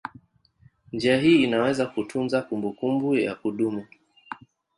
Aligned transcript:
Njia 0.93 1.17
hii 1.19 1.43
inaweza 1.43 1.85
kutunza 1.85 2.41
kumbukumbu 2.41 3.15
ya 3.15 3.35
kudumu. 3.35 3.85